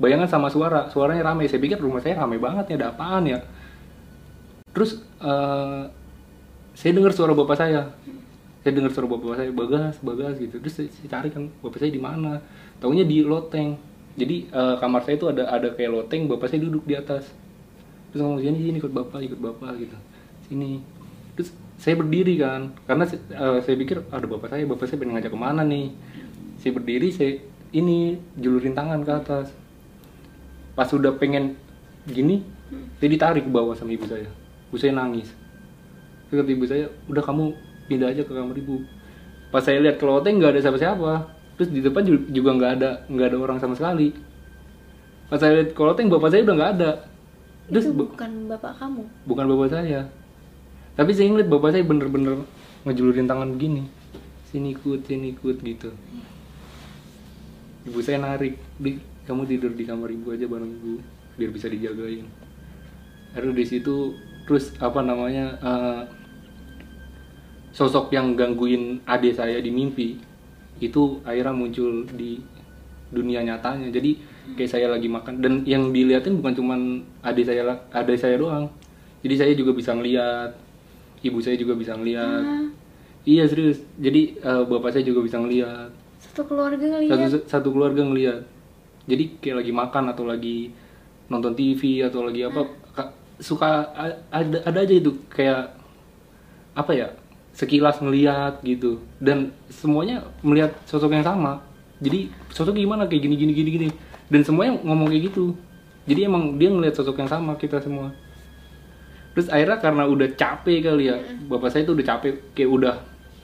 [0.00, 3.38] bayangan sama suara suaranya ramai saya pikir rumah saya ramai banget ya ada apaan ya?
[4.72, 5.82] Terus eh,
[6.72, 7.92] saya dengar suara bapak saya.
[8.64, 10.56] Saya dengar suara bapak saya bagas bagas gitu.
[10.56, 12.40] Terus saya, saya cari kan bapak saya di mana?
[12.80, 13.76] Taunya di loteng.
[14.16, 17.28] Jadi eh, kamar saya itu ada ada kayak loteng bapak saya duduk di atas.
[18.10, 19.96] Terus ngomong sini sini ikut bapak ikut bapak gitu.
[20.48, 20.80] Sini.
[21.36, 25.32] Terus saya berdiri kan karena eh, saya pikir ada bapak saya bapak saya pengen ngajak
[25.32, 25.92] ke mana nih?
[26.56, 27.36] Saya berdiri saya
[27.70, 29.59] ini julurin tangan ke atas
[30.80, 31.60] pas sudah pengen
[32.08, 32.40] gini
[32.96, 34.24] saya ditarik ke bawah sama ibu saya.
[34.72, 35.28] Ibu saya nangis.
[36.32, 37.52] Terus kata ibu saya udah kamu
[37.84, 38.80] pindah aja ke kamar ibu.
[39.52, 41.12] Pas saya lihat ke loteng nggak ada siapa-siapa.
[41.60, 44.16] Terus di depan ju- juga nggak ada nggak ada orang sama sekali.
[45.28, 46.90] Pas saya lihat ke loteng bapak saya udah nggak ada.
[47.68, 49.02] Terus itu bu- bukan bapak kamu?
[49.28, 50.00] Bukan bapak saya.
[50.96, 52.40] Tapi saya ngeliat bapak saya bener-bener
[52.88, 53.84] ngejulurin tangan begini.
[54.48, 55.92] Sini ikut sini ikut gitu.
[57.84, 58.56] Ibu saya narik.
[58.80, 60.98] Di kamu tidur di kamar ibu aja bareng ibu
[61.38, 62.26] biar bisa dijagain.
[63.30, 66.02] Akhirnya di situ terus apa namanya eh,
[67.70, 70.18] sosok yang gangguin adik saya di mimpi
[70.82, 72.42] itu akhirnya muncul di
[73.14, 73.94] dunia nyatanya.
[73.94, 74.18] Jadi
[74.58, 75.38] kayak saya lagi makan.
[75.38, 76.80] Dan yang diliatin bukan cuman
[77.22, 78.66] adik saya adik saya doang.
[79.22, 80.58] Jadi saya juga bisa ngeliat
[81.22, 82.42] ibu saya juga bisa ngeliat.
[83.22, 83.78] Iya serius.
[83.94, 85.94] Jadi eh, bapak saya juga bisa ngeliat.
[86.18, 87.46] Satu keluarga satu ngeliat.
[87.46, 88.42] satu keluarga ngelihat
[89.10, 90.70] jadi kayak lagi makan atau lagi
[91.26, 92.62] nonton TV atau lagi apa
[92.94, 93.90] ka- suka
[94.30, 95.74] ada ada aja itu kayak
[96.78, 97.08] apa ya
[97.54, 99.02] sekilas ngelihat gitu.
[99.18, 101.60] Dan semuanya melihat sosok yang sama.
[102.00, 103.88] Jadi sosok gimana kayak gini gini gini gini.
[104.30, 105.52] Dan semuanya ngomong kayak gitu.
[106.06, 108.14] Jadi emang dia ngelihat sosok yang sama kita semua.
[109.34, 112.94] Terus akhirnya karena udah capek kali ya bapak saya tuh udah capek kayak udah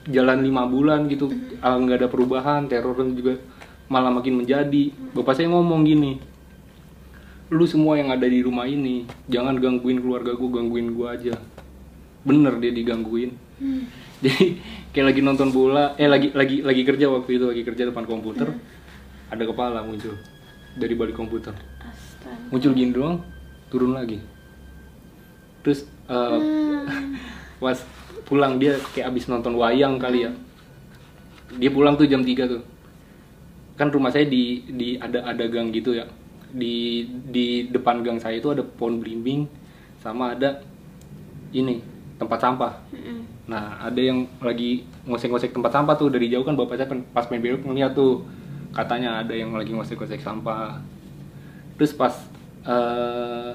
[0.07, 1.31] jalan lima bulan gitu.
[1.59, 3.39] Ah, nggak ada perubahan teror juga
[3.87, 4.91] malah makin menjadi.
[5.15, 6.37] Bapak saya ngomong gini
[7.47, 11.35] lu semua yang ada di rumah ini jangan gangguin keluarga gue gangguin gue aja.
[12.27, 13.31] Bener dia digangguin.
[14.23, 14.59] Jadi
[14.91, 18.49] kayak lagi nonton bola eh lagi lagi lagi kerja waktu itu lagi kerja depan komputer
[19.29, 20.17] ada kepala muncul
[20.75, 21.53] dari balik komputer.
[21.79, 22.51] Astaga.
[22.51, 23.23] muncul gini doang
[23.71, 24.19] turun lagi.
[25.63, 26.39] Terus eh,
[27.63, 27.79] pas
[28.27, 30.31] pulang dia kayak abis nonton wayang kali ya.
[31.55, 32.61] Dia pulang tuh jam 3 tuh
[33.77, 36.09] kan rumah saya di di ada ada gang gitu ya.
[36.49, 39.45] Di di depan gang saya itu ada pohon belimbing
[40.01, 40.65] sama ada
[41.53, 41.79] ini
[42.17, 42.73] tempat sampah.
[42.91, 43.19] Mm-mm.
[43.47, 47.39] Nah, ada yang lagi ngosek-ngosek tempat sampah tuh dari jauh kan bapak saya pas main
[47.39, 48.25] belok ngeliat tuh.
[48.73, 50.81] Katanya ada yang lagi ngosek-ngosek sampah.
[51.77, 52.13] Terus pas
[52.65, 53.51] eh,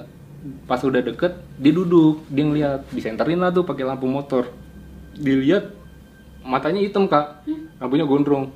[0.67, 4.47] pas udah deket dia duduk dia ngeliat disenterin lah tuh pakai lampu motor.
[5.19, 5.75] Dilihat
[6.47, 7.45] matanya hitam kak,
[7.83, 8.51] lampunya gondrong,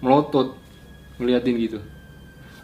[0.00, 0.59] melotot
[1.20, 1.78] ngeliatin gitu.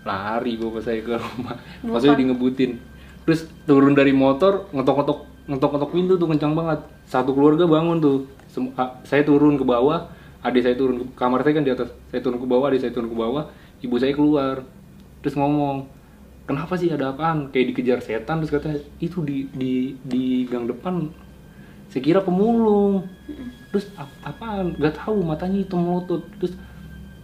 [0.06, 2.80] Lari bapak saya ke rumah, maksudnya di ngebutin.
[3.26, 5.18] Terus turun dari motor ngetok-ngetok
[5.50, 6.80] ngetok-ngetok pintu tuh kencang banget.
[7.06, 8.18] Satu keluarga bangun tuh.
[8.46, 10.08] Sem- ah, saya turun ke bawah,
[10.46, 11.90] adik saya turun ke kamar saya kan di atas.
[12.08, 13.50] Saya turun ke bawah, adik saya turun ke bawah,
[13.82, 14.62] ibu saya keluar.
[15.20, 15.90] Terus ngomong,
[16.46, 21.10] "Kenapa sih ada apaan?" Kayak dikejar setan terus kata, "Itu di di di gang depan
[21.90, 23.10] saya kira pemulung."
[23.74, 24.78] Terus "Ap- apaan?
[24.78, 26.22] Gak tahu matanya hitam melotot.
[26.38, 26.54] Terus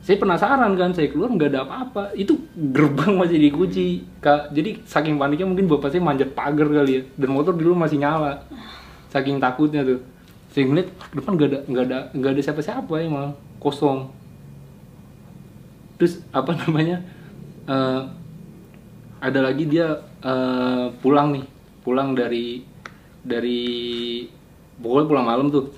[0.02, 2.10] saya penasaran kan saya keluar nggak ada apa-apa.
[2.18, 2.42] Itu
[2.74, 4.50] gerbang masih dikunci kak.
[4.50, 8.42] Jadi saking paniknya mungkin bapak saya manjat pagar kali ya dan motor dulu masih nyala.
[9.14, 10.02] Saking takutnya tuh.
[10.50, 14.10] Saya ngeliat depan nggak ada nggak ada nggak ada siapa-siapa emang kosong.
[16.02, 16.98] Terus apa namanya
[17.70, 18.02] eh,
[19.22, 21.46] ada lagi dia eh, pulang nih.
[21.86, 22.66] Pulang dari
[23.22, 23.62] dari
[24.82, 25.70] pokoknya pulang malam tuh.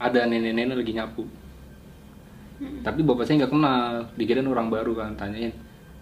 [0.00, 1.39] Ada nenek-nenek lagi nyapu
[2.84, 3.92] tapi bapak saya nggak kenal.
[4.16, 5.52] Dikirain orang baru kan tanyain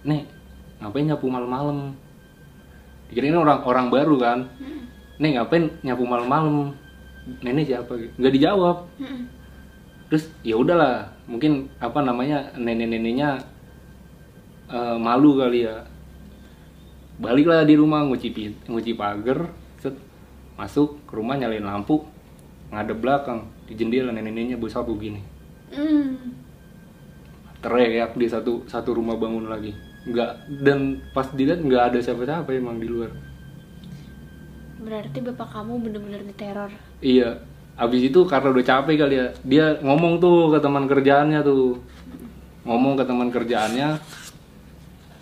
[0.02, 0.26] nek
[0.82, 1.94] ngapain nyapu malam-malam?
[3.10, 4.38] Dikirain orang orang baru kan.
[5.18, 6.74] Nek ngapain nyapu malam-malam?
[7.42, 7.94] Nenek siapa?
[8.18, 8.78] Nggak dijawab.
[8.98, 9.24] Mm-mm.
[10.08, 13.44] terus ya udahlah mungkin apa namanya nenek-neneknya
[14.72, 15.84] eh, malu kali ya.
[17.18, 18.30] Baliklah di rumah nguci
[18.70, 19.50] nguci pagar
[19.82, 19.92] set
[20.56, 22.06] masuk ke rumah nyalain lampu
[22.72, 25.20] ngadep belakang di jendela nenek-neneknya bawa sapu gini.
[25.76, 26.47] Mm.
[27.58, 29.74] Teriak di satu satu rumah bangun lagi.
[30.06, 30.30] Nggak
[30.62, 33.10] dan pas dilihat nggak ada siapa-siapa emang di luar.
[34.78, 36.70] Berarti bapak kamu bener-bener diteror.
[37.02, 37.42] iya
[37.78, 41.82] abis itu karena udah capek kali ya dia ngomong tuh ke teman kerjaannya tuh.
[42.66, 43.88] Ngomong ke teman kerjaannya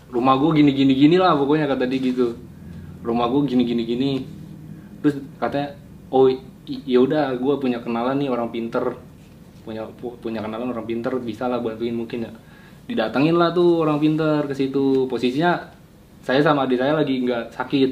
[0.07, 2.37] rumah gue gini gini gini lah pokoknya kata dia gitu.
[3.03, 4.11] Rumah gue gini gini gini
[5.01, 5.79] terus katanya
[6.11, 6.27] oh
[6.67, 8.99] ya udah gue punya kenalan nih orang pinter
[9.67, 12.33] punya pu- punya kenalan orang pinter bisa lah bantuin mungkin ya.
[12.87, 15.11] Didatengin lah tuh orang pinter ke situ.
[15.11, 15.59] Posisinya
[16.23, 17.91] saya sama adik saya lagi nggak sakit.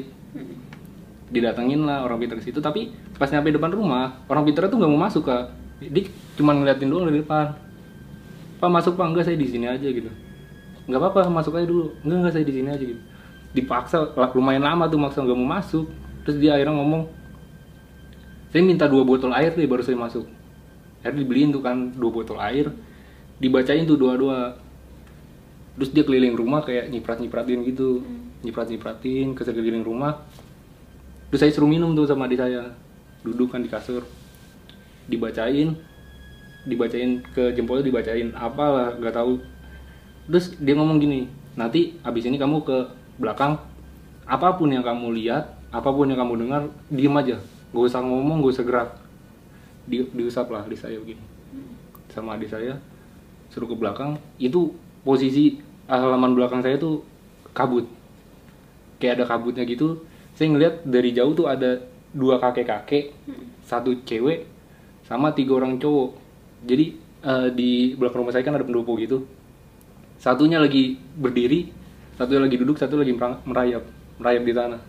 [1.35, 2.63] Didatengin lah orang pinter ke situ.
[2.63, 5.51] Tapi pas nyampe depan rumah orang pinter tuh nggak mau masuk kak.
[5.83, 6.07] Dia
[6.39, 7.59] cuma ngeliatin doang dari depan.
[8.63, 9.11] Pak masuk pak?
[9.11, 10.09] Enggak saya di sini aja gitu.
[10.87, 11.91] Nggak apa-apa masuk aja dulu.
[12.07, 13.03] Enggak enggak saya di sini aja gitu.
[13.51, 15.91] Dipaksa lumayan lama tuh maksa nggak mau masuk.
[16.23, 17.11] Terus dia akhirnya ngomong
[18.55, 20.31] saya minta dua botol air deh baru saya masuk
[21.05, 22.73] akhirnya dibeliin tuh kan dua botol air.
[23.37, 24.57] Dibacain tuh dua-dua
[25.77, 28.01] terus dia keliling rumah kayak nyiprat nyipratin gitu.
[28.40, 30.25] Nyiprat nyipratin ke sekeliling rumah.
[31.29, 32.73] Terus saya suruh minum tuh sama adik saya.
[33.21, 34.09] Duduk kan di kasur.
[35.05, 35.77] Dibacain.
[36.64, 39.45] Dibacain ke jempolnya dibacain apalah nggak tahu.
[40.25, 42.77] Terus dia ngomong gini nanti abis ini kamu ke
[43.21, 43.61] belakang.
[44.25, 47.37] Apa pun yang kamu lihat apa pun yang kamu dengar diem aja.
[47.77, 49.04] Gak usah ngomong gak usah gerak
[49.85, 51.23] di, diusap lah adik saya begini.
[52.12, 52.81] Sama adik saya
[53.53, 54.18] suruh ke belakang.
[54.40, 54.75] Itu
[55.07, 57.05] posisi halaman belakang saya tuh
[57.55, 57.87] kabut.
[58.99, 60.03] Kayak ada kabutnya gitu.
[60.35, 61.79] Saya ngeliat dari jauh tuh ada
[62.14, 63.05] dua kakek kakek
[63.66, 64.47] satu cewek
[65.07, 66.18] sama tiga orang cowok.
[66.64, 66.87] Jadi
[67.23, 69.29] eh, di belakang rumah saya kan ada pendopo gitu.
[70.18, 73.11] Satunya lagi berdiri satunya lagi duduk satu lagi
[73.44, 73.83] merayap
[74.18, 74.81] merayap di tanah.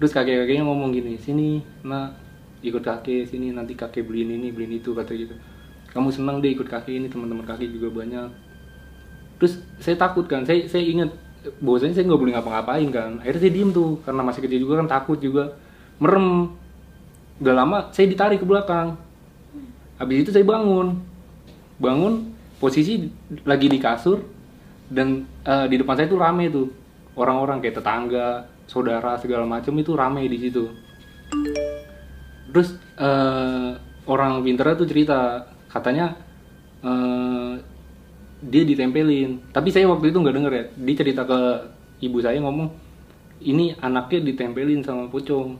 [0.00, 2.29] Terus kakek kakeknya ngomong gini sini nak
[2.60, 5.34] ikut kakek sini nanti kakek beliin ini beliin itu kata gitu.
[5.90, 8.30] Kamu senang deh ikut kaki ini teman-teman kaki juga banyak.
[9.40, 11.10] Terus saya takut kan saya saya ingat
[11.58, 13.10] bahwasanya saya nggak boleh ngapa-ngapain kan.
[13.24, 15.56] Akhirnya saya diem tuh karena masih kecil juga kan takut juga.
[15.98, 16.54] Merem.
[17.40, 19.00] Udah lama saya ditarik ke belakang.
[19.96, 21.00] Habis itu saya bangun.
[21.80, 23.08] Bangun posisi
[23.48, 24.20] lagi di kasur
[24.92, 26.68] dan eh, di depan saya tuh rame tuh.
[27.16, 30.70] Orang-orang kayak tetangga saudara segala macam itu rame di situ
[32.50, 33.70] terus eh,
[34.06, 36.18] orang pinternya tuh cerita katanya
[36.82, 37.54] eh,
[38.40, 39.52] dia ditempelin.
[39.52, 40.64] Tapi saya waktu itu nggak denger ya.
[40.76, 41.40] Dia cerita ke
[42.00, 42.72] ibu saya ngomong
[43.40, 45.56] ini anaknya ditempelin sama pocong.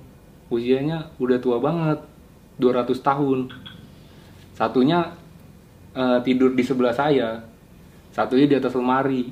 [0.50, 2.02] Usianya udah tua banget
[2.58, 3.38] 200 tahun.
[4.56, 5.14] Satunya
[5.94, 7.50] eh, tidur di sebelah saya
[8.10, 9.30] satunya di atas lemari.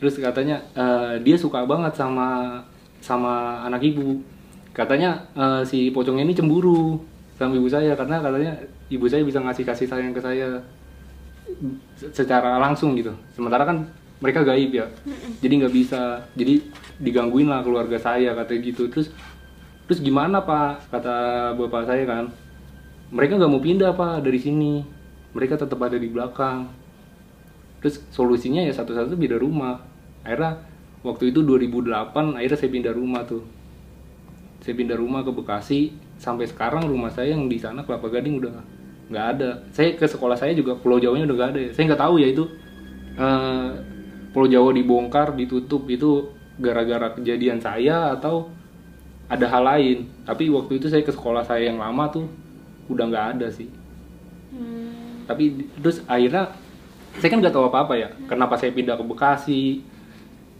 [0.00, 2.60] Terus katanya eh, dia suka banget sama
[3.00, 4.20] sama anak ibu
[4.70, 7.00] katanya eh, si pocong ini cemburu
[7.34, 8.52] sama ibu saya karena katanya
[8.92, 10.60] ibu saya bisa ngasih kasih sayang ke saya
[11.96, 13.12] se- secara langsung gitu.
[13.34, 13.88] Sementara kan
[14.20, 14.86] mereka gaib ya.
[15.40, 16.20] Jadi nggak bisa.
[16.36, 16.60] Jadi
[17.00, 18.82] digangguin lah keluarga saya katanya gitu.
[18.92, 19.08] Terus
[19.88, 20.86] terus gimana pak?
[20.92, 21.16] Kata
[21.56, 22.28] bapak saya kan
[23.10, 24.84] mereka nggak mau pindah pak dari sini.
[25.32, 26.68] Mereka tetap ada di belakang.
[27.80, 29.80] Terus solusinya ya satu-satu beda rumah.
[30.20, 30.60] Akhirnya
[31.00, 33.40] waktu itu 2008 akhirnya saya pindah rumah tuh
[34.70, 38.62] saya pindah rumah ke Bekasi sampai sekarang rumah saya yang di sana Kelapa Gading udah
[39.10, 39.50] nggak ada.
[39.74, 42.46] Saya ke sekolah saya juga Pulau Jawanya udah nggak ada saya nggak tahu ya itu
[43.18, 43.70] eh,
[44.30, 46.30] Pulau Jawa dibongkar ditutup itu
[46.62, 48.46] gara-gara kejadian saya atau
[49.26, 50.06] ada hal lain.
[50.22, 52.30] Tapi waktu itu saya ke sekolah saya yang lama tuh
[52.86, 53.66] udah nggak ada sih.
[54.50, 55.30] Hmm.
[55.30, 56.50] tapi terus akhirnya
[57.22, 59.62] saya kan nggak tahu apa apa ya kenapa saya pindah ke Bekasi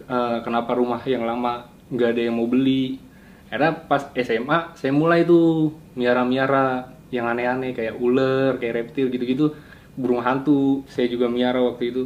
[0.07, 3.03] eh, kenapa rumah yang lama nggak ada yang mau beli
[3.51, 9.51] akhirnya pas SMA saya mulai tuh miara-miara yang aneh-aneh kayak ular kayak reptil gitu-gitu
[9.99, 10.87] burung hantu.
[10.87, 12.03] Saya juga miara waktu itu.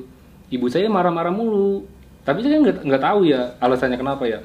[0.49, 1.85] Ibu saya marah-marah mulu.
[2.25, 4.41] Tapi saya nggak nggak tahu ya alasannya kenapa ya.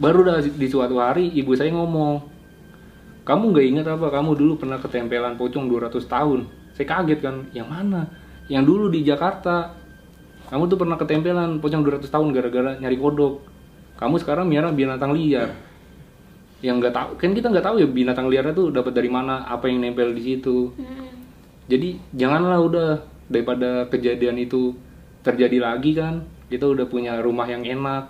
[0.00, 2.24] Baru dah di suatu hari ibu saya ngomong
[3.28, 4.08] kamu nggak ingat apa?
[4.08, 6.48] Kamu dulu pernah ketempelan pocong 200 tahun.
[6.72, 8.08] Saya kaget kan yang mana?
[8.48, 9.76] Yang dulu di Jakarta.
[10.48, 13.57] Kamu tuh pernah ketempelan pocong 200 tahun gara-gara nyari kodok
[13.98, 15.50] kamu sekarang miara binatang liar.
[16.62, 19.66] Yang nggak tahu kan kita nggak tahu ya binatang liarnya tuh dapat dari mana apa
[19.66, 20.70] yang nempel di situ.
[20.78, 21.10] Hmm.
[21.68, 22.88] jadi janganlah udah
[23.28, 24.72] daripada kejadian itu
[25.20, 28.08] terjadi lagi kan kita udah punya rumah yang enak.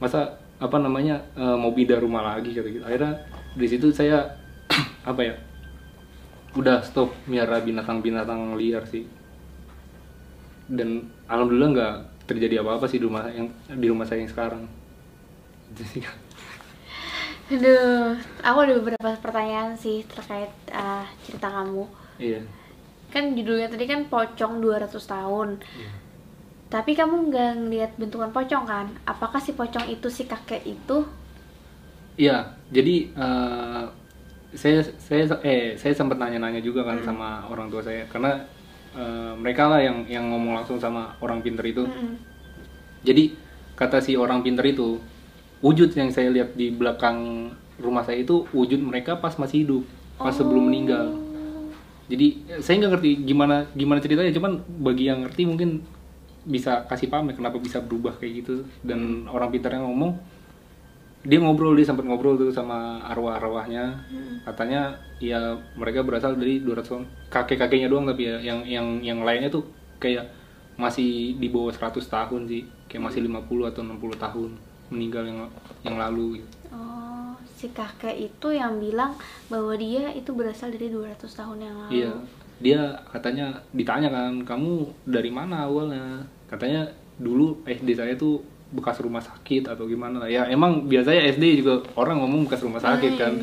[0.00, 2.84] Masa apa namanya eh, mau pindah rumah lagi kata gitu.
[2.86, 3.20] Akhirnya
[3.58, 4.38] di situ saya
[5.10, 5.34] apa ya
[6.54, 9.04] udah stop miara binatang-binatang liar sih.
[10.70, 11.94] Dan alhamdulillah nggak
[12.30, 14.79] terjadi apa-apa sih di rumah yang di rumah saya yang sekarang
[15.70, 16.16] itu sih Kak.
[17.50, 18.14] Aduh,
[18.46, 21.84] aku ada beberapa pertanyaan sih terkait ah, cerita kamu.
[22.18, 22.40] iya
[23.12, 25.48] Kan judulnya tadi kan pocong 200 tahun.
[25.74, 25.90] Iya.
[26.74, 28.86] Tapi kamu nggak ngeliat bentukan pocong kan?
[29.12, 30.96] Apakah si pocong itu si kakek itu?
[32.20, 32.32] Iya,
[32.76, 33.82] jadi eh,
[34.62, 38.30] saya saya eh saya sempat nanya-nanya juga kan sama orang tua saya karena
[38.94, 41.84] eh, mereka lah yang yang ngomong langsung sama orang pinter itu.
[41.86, 42.16] Mm-mm.
[43.00, 43.24] Jadi
[43.78, 45.00] kata si orang pinter itu
[45.60, 49.82] wujud yang saya lihat di belakang rumah saya itu wujud mereka pas masih hidup,
[50.16, 51.16] pas sebelum meninggal.
[52.10, 55.84] Jadi saya nggak ngerti gimana gimana ceritanya, cuman bagi yang ngerti mungkin
[56.40, 58.54] bisa kasih paham ya kenapa bisa berubah kayak gitu.
[58.82, 60.18] Dan orang pintarnya ngomong
[61.20, 64.00] dia ngobrol dia sempat ngobrol tuh sama arwah-arwahnya.
[64.48, 69.52] Katanya ya mereka berasal dari 200 tahun kakek-kakeknya doang tapi ya yang yang yang lainnya
[69.52, 69.68] tuh
[70.00, 70.32] kayak
[70.80, 74.50] masih di bawah 100 tahun sih kayak masih 50 atau 60 tahun
[74.90, 75.38] meninggal yang
[75.86, 76.56] yang lalu gitu.
[76.74, 79.14] Oh, si kakek itu yang bilang
[79.48, 81.90] bahwa dia itu berasal dari 200 tahun yang lalu.
[81.94, 82.12] Iya,
[82.60, 86.26] dia katanya ditanya kan, kamu dari mana awalnya?
[86.50, 90.30] Katanya dulu SD saya tuh bekas rumah sakit atau gimana lah.
[90.30, 93.34] Ya emang biasanya SD juga orang ngomong bekas rumah sakit kan.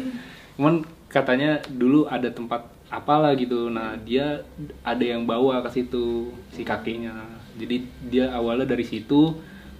[0.55, 3.67] Cuman katanya dulu ada tempat apalah gitu.
[3.67, 4.39] Nah, dia
[4.83, 7.11] ada yang bawa ke situ si kakeknya.
[7.59, 9.35] Jadi dia awalnya dari situ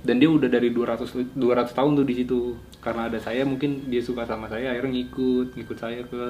[0.07, 2.55] dan dia udah dari 200 200 tahun tuh di situ.
[2.79, 6.23] Karena ada saya mungkin dia suka sama saya akhirnya ngikut, ngikut saya ke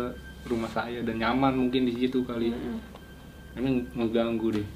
[0.49, 2.49] rumah saya dan nyaman mungkin di situ kali.
[3.53, 4.67] Emang ngeganggu deh.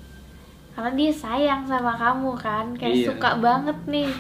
[0.78, 3.08] Karena dia sayang sama kamu kan, kayak Iya.
[3.12, 4.12] suka banget nih.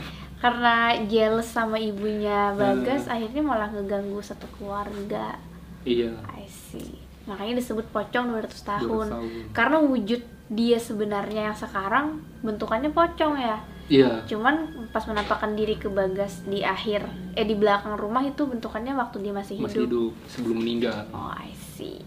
[0.41, 5.37] Karena jealous sama ibunya Bagas, akhirnya malah ngeganggu satu keluarga.
[5.85, 6.17] Iya.
[6.33, 6.97] I see.
[7.29, 9.05] Makanya disebut pocong 200 tahun.
[9.05, 9.29] 200 tahun.
[9.53, 13.61] Karena wujud dia sebenarnya yang sekarang bentukannya pocong ya.
[13.91, 14.23] Iya.
[14.23, 14.55] Cuman
[14.89, 17.03] pas menampakkan diri ke Bagas di akhir
[17.35, 19.67] eh di belakang rumah itu bentukannya waktu dia masih hidup.
[19.67, 21.03] Masih hidup sebelum meninggal.
[21.11, 21.99] Oh, I see.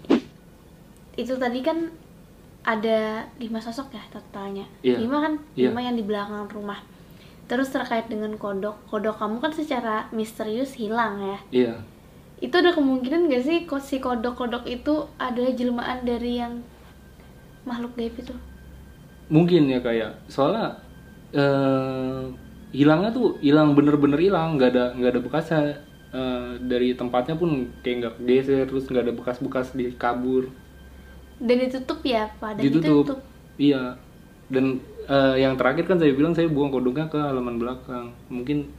[1.15, 1.95] itu tadi kan
[2.65, 4.99] ada lima sosok ya totalnya Iya.
[4.99, 5.71] lima kan Iya.
[5.71, 6.83] lima yang di belakang rumah
[7.45, 11.75] terus terkait dengan kodok kodok kamu kan secara misterius hilang ya iya
[12.41, 16.67] itu ada kemungkinan gak sih kok si kodok-kodok itu adalah jelmaan dari yang
[17.63, 18.35] makhluk gaib itu
[19.31, 20.75] mungkin ya kayak soalnya
[21.35, 22.23] eh
[22.75, 24.57] hilangnya tuh hilang bener-bener hilang.
[24.59, 25.61] Nggak ada nggak ada bekasnya.
[26.15, 27.51] Eh, dari tempatnya pun
[27.83, 30.47] kayak nggak geser terus nggak ada bekas-bekas di kabur
[31.43, 33.19] dan ditutup ya pada ditutup.
[33.59, 33.99] iya.
[34.47, 34.79] Dan
[35.11, 38.15] eh, yang terakhir kan saya bilang saya buang kodoknya ke halaman belakang.
[38.31, 38.71] Mungkin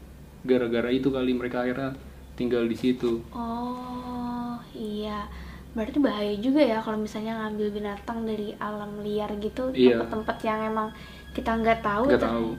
[0.48, 1.92] gara-gara itu kali mereka akhirnya
[2.40, 3.20] tinggal di situ.
[3.36, 5.28] Oh iya.
[5.76, 10.00] Berarti bahaya juga ya kalau misalnya ngambil binatang dari alam liar gitu Iya.
[10.00, 10.90] tempat-tempat yang emang
[11.36, 12.50] kita nggak tahu Nggak ter- tahu.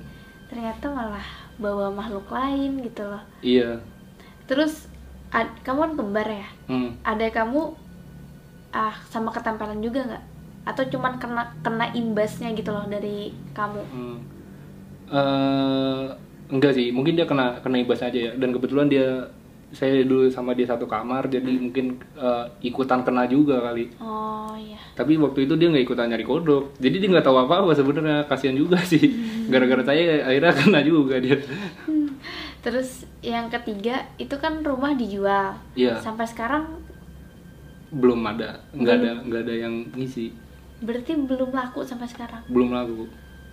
[0.46, 3.80] ternyata malah bawa makhluk lain gitu loh iya
[4.46, 4.86] terus
[5.32, 6.90] ad- kamu kan kembar ya hmm.
[7.02, 7.72] ada kamu
[8.70, 10.24] ah sama ketempelan juga nggak
[10.66, 14.18] atau cuman kena kena imbasnya gitu loh dari kamu Hmm.
[15.06, 16.04] Eh,
[16.50, 18.32] enggak sih, mungkin dia kena kena ibas aja ya.
[18.34, 19.30] Dan kebetulan dia
[19.68, 23.90] saya dulu sama dia satu kamar, jadi mungkin eh, ikutan kena juga kali.
[23.98, 27.66] oh iya Tapi waktu itu dia nggak ikutan nyari kodok, jadi dia nggak tahu apa
[27.66, 28.24] apa sebenarnya.
[28.24, 29.02] Kasihan juga sih.
[29.46, 31.36] Gara-gara saya akhirnya kena juga dia.
[32.62, 36.02] terus yang ketiga itu kan rumah dijual Iya.
[36.02, 36.66] sampai sekarang
[37.86, 40.34] Belum ada, nggak ada nggak ada yang ngisi,
[40.82, 43.06] berarti belum laku sampai sekarang belum laku.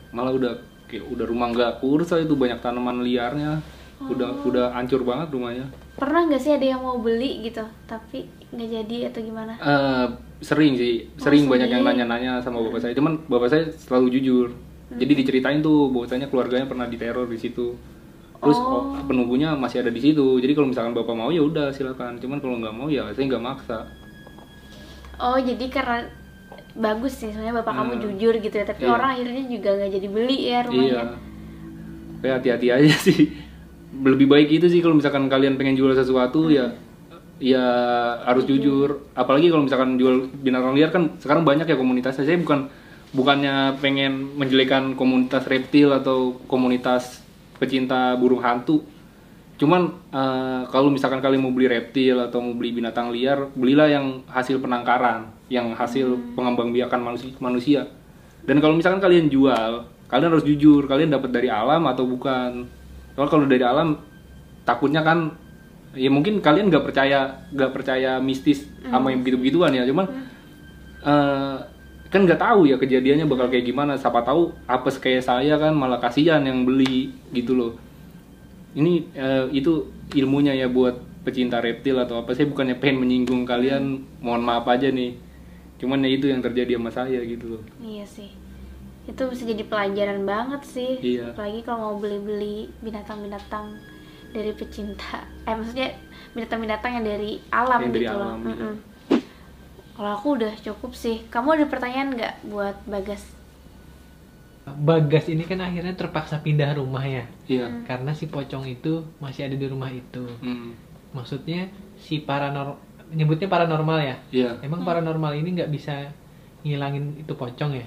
[0.10, 0.54] Malah udah
[0.90, 3.62] kayak udah rumah nggak kurus itu banyak tanaman liarnya.
[4.10, 5.68] Udah udah hancur banget rumahnya.
[5.94, 10.08] pernah nggak sih ada yang mau beli gitu tapi nggak jadi atau gimana Eh,
[10.42, 12.94] sering sih, sering banyak yang nanya-nanya sama bapak saya.
[12.94, 14.48] Cuman bapak saya selalu jujur.
[14.92, 17.78] Jadi diceritain tuh bahwasanya keluarganya pernah diteror di situ.
[18.36, 20.38] Terus oh, penunggunya masih ada di situ.
[20.38, 22.18] Jadi kalau misalkan bapak mau ya udah silakan.
[22.18, 23.88] Cuman kalau nggak mau ya saya nggak maksa.
[25.16, 26.10] oh jadi karena
[26.74, 28.04] bagus sih sebenarnya bapak kamu Hmm.
[28.04, 28.92] jujur gitu ya tapi Iya.
[28.92, 30.62] orang akhirnya juga nggak jadi beli ya Iya.
[30.66, 31.04] rumahnya
[32.20, 33.22] Kayak hati-hati aja sih.
[33.94, 36.74] Lebih baik itu sih kalau misalkan kalian pengen jual sesuatu ya
[37.38, 37.66] ya
[38.26, 39.06] harus jujur.
[39.14, 42.26] Apalagi kalau misalkan jual binatang liar kan sekarang banyak ya komunitasnya.
[42.26, 42.72] Saya bukan
[43.14, 47.22] bukannya pengen menjelekan komunitas reptil atau komunitas
[47.62, 48.82] pecinta burung hantu.
[49.62, 54.26] Cuman eh, kalau misalkan kalian mau beli reptil atau mau beli binatang liar, belilah yang
[54.28, 57.82] hasil penangkaran, yang hasil pengembangbiakan manusia, manusia.
[58.44, 62.83] Dan kalau misalkan kalian jual, kalian harus jujur, kalian dapat dari alam atau bukan.
[63.14, 63.90] Soalnya kalau dari alam,
[64.66, 65.34] takutnya kan,
[65.94, 69.86] ya mungkin kalian nggak percaya, nggak percaya mistis sama yang begitu-begituan ya.
[69.86, 70.06] Cuman
[71.06, 71.58] eh,
[72.10, 73.94] kan nggak tahu ya kejadiannya bakal kayak gimana.
[73.98, 77.72] Siapa tahu apa kayak saya kan malah kasihan yang beli gitu loh.
[78.74, 82.34] Ini eh, itu ilmunya ya buat pecinta reptil atau apa.
[82.34, 85.14] Saya bukannya pengen menyinggung kalian, mohon maaf aja nih.
[85.78, 87.64] Cuman ya itu yang terjadi sama saya gitu loh.
[87.84, 88.43] iya sih
[89.04, 91.36] itu bisa jadi pelajaran banget sih Iya.
[91.36, 93.76] apalagi kalau mau beli-beli binatang-binatang
[94.32, 95.92] dari pecinta eh maksudnya
[96.32, 98.72] binatang-binatang yang dari alam Yang dari gitu loh alam, iya.
[99.94, 103.22] Kalau aku udah cukup sih kamu ada pertanyaan nggak buat bagas
[104.64, 107.84] Bagas ini kan akhirnya terpaksa pindah rumah ya Iya.
[107.84, 110.24] karena si pocong itu masih ada di rumah itu.
[110.40, 110.72] Hmm.
[111.12, 111.68] Maksudnya
[112.00, 112.80] si paranormal
[113.12, 114.16] nyebutnya paranormal ya.
[114.32, 114.50] Iya.
[114.64, 116.08] Emang paranormal ini nggak bisa
[116.64, 117.86] ngilangin itu pocong ya?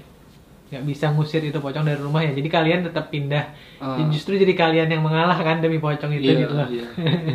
[0.67, 2.35] Nggak bisa ngusir itu pocong dari rumah ya.
[2.35, 3.55] Jadi kalian tetap pindah.
[3.79, 3.95] Ah.
[3.95, 6.67] Jadi Justru jadi kalian yang mengalah kan demi pocong itu Iya, gitu loh.
[6.67, 6.85] iya.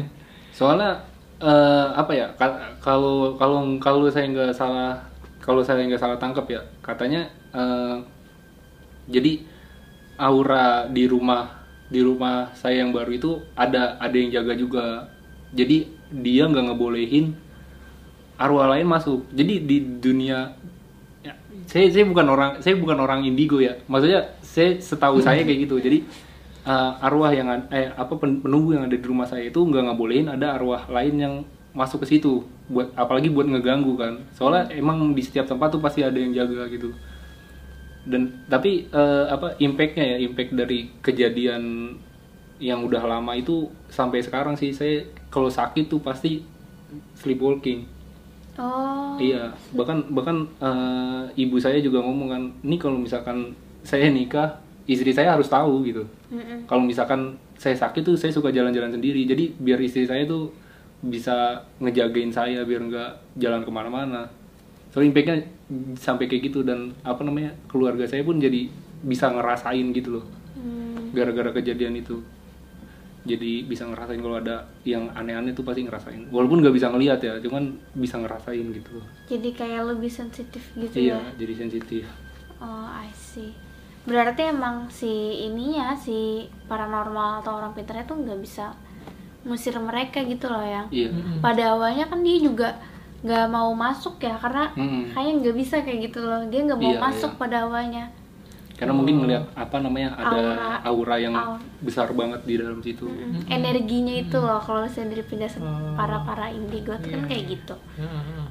[0.58, 1.00] Soalnya
[1.40, 2.26] eh, apa ya?
[2.36, 5.00] ka- Kalau kalau kalau saya nggak salah
[5.40, 7.96] kalau saya nggak salah tangkap ya, katanya eh,
[9.08, 9.42] jadi
[10.20, 14.86] aura di rumah di rumah saya yang baru itu ada ada yang jaga juga.
[15.52, 17.32] Jadi dia nggak ngebolehin
[18.36, 19.28] arwah lain masuk.
[19.32, 20.52] Jadi di dunia
[21.22, 21.34] ya,
[21.70, 23.78] saya saya bukan orang saya bukan orang indigo ya.
[23.86, 25.78] Maksudnya saya setahu saya kayak gitu.
[25.78, 26.04] Jadi
[26.66, 30.28] uh, arwah yang eh apa pen- penunggu yang ada di rumah saya itu nggak ngebolehin
[30.28, 31.34] ada arwah lain yang
[31.72, 34.20] masuk ke situ buat apalagi buat ngeganggu kan.
[34.36, 36.92] Soalnya emang di setiap tempat tuh pasti ada yang jaga gitu.
[38.02, 41.94] Dan tapi eh, apa impactnya ya impact dari kejadian
[42.62, 44.74] yang udah lama itu sampai sekarang sih.
[44.74, 46.42] Saya kalau sakit tuh pasti
[47.16, 48.01] sleepwalking
[48.58, 53.54] oh Iya, bahkan bahkan eh, ibu saya juga ngomong kan, ini kalau misalkan
[53.86, 56.02] saya nikah, istri saya harus tahu gitu.
[56.32, 56.66] Mm-mm.
[56.66, 60.50] Kalau misalkan saya sakit tuh saya suka jalan-jalan sendiri, jadi biar istri saya tuh
[61.02, 64.26] bisa ngejagain saya biar nggak jalan ke mana-mana.
[64.90, 65.46] So impactnya
[65.96, 68.68] sampai kayak gitu dan apa namanya keluarga saya pun jadi
[69.02, 71.10] bisa ngerasain gitu loh, Hmm.
[71.10, 72.22] gara-gara kejadian itu.
[73.22, 77.34] Jadi bisa ngerasain kalau ada yang aneh-aneh tuh pasti ngerasain walaupun nggak bisa ngelihat ya
[77.38, 81.30] cuman bisa ngerasain gitu Jadi kayak lebih sensitif gitu iya ya.
[81.38, 82.04] jadi sensitif
[82.58, 83.50] Oh, I see.
[84.06, 85.10] Berarti emang si
[85.42, 88.70] ininya si paranormal atau orang pintarnya tuh nggak bisa
[89.42, 90.86] musir mereka gitu loh yang.
[90.94, 91.10] iya.
[91.42, 92.78] Pada awalnya kan dia juga
[93.22, 95.10] nggak mau masuk ya karena Mm-mm.
[95.10, 96.42] kayaknya nggak bisa kayak gitu loh.
[96.46, 97.38] Dia nggak mau Iya, masuk iya.
[97.42, 98.04] pada awalnya.
[98.82, 100.40] Karena mungkin ngeliat apa namanya ada
[100.82, 100.82] Aura.
[100.82, 101.62] aura, yang Aura.
[101.78, 103.46] besar banget di dalam situ Mm-mm.
[103.46, 105.94] Energinya itu loh kalau misalnya dari pindah Oh.
[105.94, 107.28] para para indigo tuh kan Iya.
[107.28, 107.74] kayak gitu.
[107.94, 108.48] Heeh, heeh.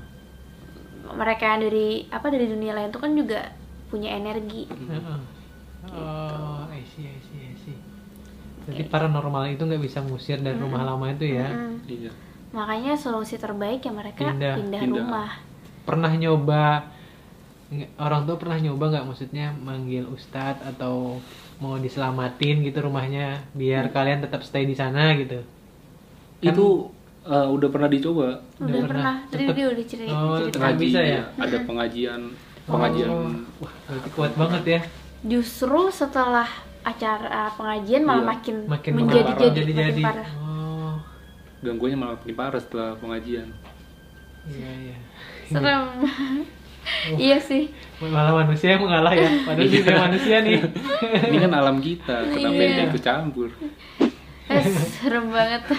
[1.11, 3.51] Mereka yang dari apa dari dunia lain tuh kan juga
[3.88, 4.65] punya energi.
[4.65, 5.19] Heeh.
[5.91, 7.77] Oh, I see, I see, I see.
[8.63, 11.49] Jadi paranormal itu nggak bisa ngusir dari rumah lama itu ya.
[11.49, 11.84] Mm-mm.
[11.86, 12.11] iya
[12.51, 14.55] Makanya solusi terbaik ya mereka Pindah.
[14.55, 15.01] pindah, Pindah.
[15.01, 15.29] rumah.
[15.82, 16.63] Pernah nyoba
[17.97, 21.24] orang tua pernah nyoba nggak maksudnya manggil ustadz atau
[21.57, 25.39] mau diselamatin gitu rumahnya biar kalian tetap stay di sana gitu.
[26.41, 26.65] itu
[27.24, 29.13] eh, udah pernah dicoba Udah, Udah pernah.
[29.30, 30.11] Tadi dia udah cerita.
[30.11, 30.74] Oh, cerita.
[30.76, 31.22] bisa ya?
[31.38, 32.22] ada pengajian
[32.65, 33.30] pengajian Oh,
[33.61, 34.80] wah, berarti kuat banget ya.
[35.22, 36.49] Justru setelah
[36.82, 39.39] acara pengajian malah Iya, makin, Makin menjadi parah.
[39.39, 40.01] jadi jadi makin jadi.
[40.01, 40.30] parah.
[40.36, 40.93] Oh,
[41.61, 43.47] gangguannya malah makin parah setelah pengajian
[44.49, 44.97] iya iya.
[45.45, 45.86] Serem.
[47.15, 47.69] iya sih.
[48.01, 49.29] Malah manusia yang mengalah ya.
[49.45, 50.57] Padahal juga manusia nih.
[51.29, 52.69] ini kan alam kita kenapa Iya.
[52.75, 53.49] yang ikut campur
[54.51, 54.67] Eh,
[54.99, 55.63] serem banget.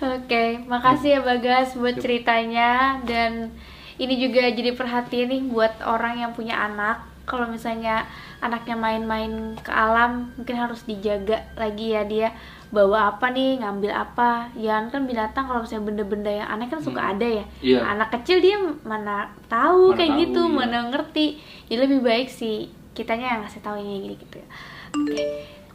[0.00, 3.48] Oke, makasih ya Bagas buat ceritanya dan
[3.96, 7.00] ini juga jadi perhatian nih buat orang yang punya anak.
[7.24, 8.04] Kalau misalnya
[8.40, 12.28] anaknya main-main ke alam, mungkin harus dijaga lagi ya dia
[12.70, 14.50] bawa apa nih, ngambil apa.
[14.54, 17.12] Ya kan binatang kalau misalnya benda-benda yang aneh kan suka Hmm.
[17.18, 17.44] ada ya.
[17.60, 17.78] Iya.
[17.82, 18.56] Anak kecil dia
[18.86, 20.54] mana tahu Mana kayak tahu, gitu, iya.
[20.54, 21.26] mana ngerti.
[21.66, 24.48] Jadi lebih baik sih kitanya yang ngasih tahu ini gini gitu ya.
[24.94, 25.24] Oke.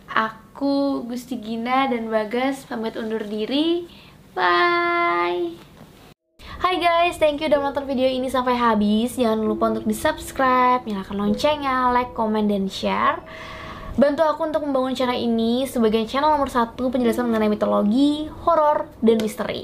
[0.06, 3.88] Aku Gusti Gina dan Bagas pamit undur diri.
[4.32, 5.56] Bye.
[6.56, 9.20] Hai guys, thank you udah nonton video ini sampai habis.
[9.20, 13.20] Jangan lupa untuk di-subscribe, nyalakan loncengnya, like, comment, dan share.
[13.96, 19.24] Bantu aku untuk membangun channel ini sebagai channel nomor satu penjelasan mengenai mitologi, horor, dan
[19.24, 19.64] misteri.